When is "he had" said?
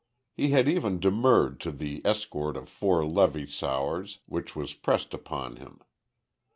0.33-0.67